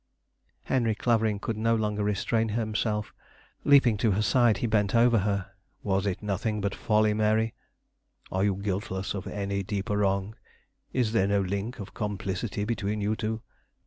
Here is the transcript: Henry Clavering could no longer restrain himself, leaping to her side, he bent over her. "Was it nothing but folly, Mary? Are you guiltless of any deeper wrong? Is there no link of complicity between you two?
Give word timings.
Henry 0.63 0.95
Clavering 0.95 1.37
could 1.37 1.57
no 1.57 1.75
longer 1.75 2.03
restrain 2.03 2.49
himself, 2.49 3.13
leaping 3.63 3.97
to 3.97 4.09
her 4.13 4.21
side, 4.23 4.57
he 4.57 4.65
bent 4.65 4.95
over 4.95 5.19
her. 5.19 5.51
"Was 5.83 6.07
it 6.07 6.23
nothing 6.23 6.59
but 6.59 6.73
folly, 6.73 7.13
Mary? 7.13 7.53
Are 8.31 8.43
you 8.43 8.55
guiltless 8.55 9.13
of 9.13 9.27
any 9.27 9.61
deeper 9.61 9.97
wrong? 9.97 10.35
Is 10.91 11.11
there 11.11 11.27
no 11.27 11.41
link 11.41 11.77
of 11.79 11.93
complicity 11.93 12.65
between 12.65 12.99
you 12.99 13.15
two? 13.15 13.43